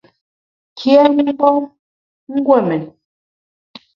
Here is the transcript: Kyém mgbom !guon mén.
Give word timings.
Kyém 0.77 1.13
mgbom 1.27 1.63
!guon 2.45 2.63
mén. 2.69 2.83